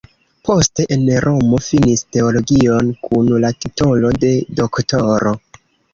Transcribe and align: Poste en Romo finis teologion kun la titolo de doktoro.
Poste 0.47 0.85
en 0.95 1.03
Romo 1.25 1.59
finis 1.65 2.03
teologion 2.17 2.89
kun 3.09 3.29
la 3.45 3.53
titolo 3.67 4.15
de 4.25 4.33
doktoro. 4.63 5.35